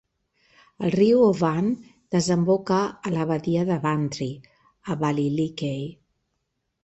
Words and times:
El 0.85 0.91
riu 0.93 1.19
Ovane 1.25 1.89
desemboca 2.15 2.79
a 3.09 3.13
la 3.17 3.27
badia 3.33 3.67
de 3.69 3.77
Bantry 3.85 4.29
a 4.95 4.99
Ballylickey. 5.03 5.85